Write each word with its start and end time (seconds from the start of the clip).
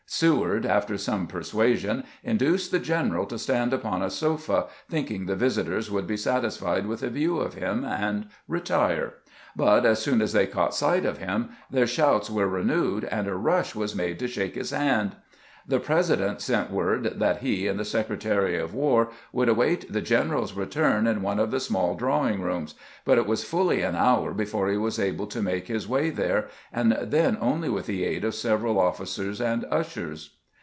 Seward, 0.13 0.65
after 0.65 0.97
some 0.97 1.25
persuasion, 1.25 2.03
induced 2.21 2.71
the 2.71 2.79
general 2.79 3.25
to 3.27 3.39
stand 3.39 3.71
upon 3.73 4.01
a 4.01 4.09
sofa, 4.09 4.65
thinking 4.89 5.25
the 5.25 5.37
visitors 5.37 5.89
would 5.89 6.05
be 6.05 6.17
satisfied 6.17 6.85
with 6.85 7.01
a 7.01 7.09
view 7.09 7.37
of 7.39 7.53
him, 7.53 7.85
and 7.85 8.27
retire; 8.45 9.13
but 9.55 9.85
as 9.85 9.99
soon 9.99 10.19
as 10.21 10.33
they 10.33 10.45
caught 10.47 10.75
sight 10.75 11.05
of 11.05 11.17
him 11.19 11.51
their 11.71 11.87
shouts 11.87 12.29
were 12.29 12.47
renewed, 12.47 13.05
and 13.05 13.25
a 13.25 13.35
rush 13.35 13.73
was 13.73 13.95
made 13.95 14.19
to 14.19 14.27
shake 14.27 14.55
his 14.55 14.71
hand. 14.71 15.15
The 15.67 15.79
President 15.79 16.41
sent 16.41 16.71
word 16.71 17.19
that 17.19 17.43
he 17.43 17.67
and 17.67 17.79
the 17.79 17.85
Secretary 17.85 18.57
of 18.57 18.73
"War 18.73 19.09
would 19.31 19.47
await 19.47 19.93
the 19.93 20.01
general's 20.01 20.53
return 20.53 21.05
in 21.05 21.21
one 21.21 21.37
of 21.39 21.51
the 21.51 21.59
small 21.59 21.93
drawing 21.93 22.41
rooms, 22.41 22.73
but 23.05 23.19
it 23.19 23.27
was 23.27 23.43
fully 23.43 23.83
an 23.83 23.95
hour 23.95 24.33
before 24.33 24.69
he 24.69 24.77
was 24.77 24.97
able 24.97 25.27
to 25.27 25.39
make 25.41 25.67
his 25.67 25.87
way 25.87 26.09
there, 26.09 26.47
and 26.73 26.97
then 26.99 27.37
only 27.39 27.69
with 27.69 27.85
the 27.85 28.03
aid 28.03 28.25
of 28.25 28.33
several 28.33 28.79
officers 28.79 29.39
and 29.39 29.65
ushers. 29.69 30.35